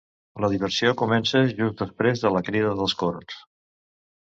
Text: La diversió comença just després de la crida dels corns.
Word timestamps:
La 0.45 0.47
diversió 0.53 0.93
comença 1.01 1.43
just 1.59 1.85
després 1.85 2.25
de 2.25 2.33
la 2.39 2.43
crida 2.51 2.75
dels 2.83 2.99
corns. 3.05 3.39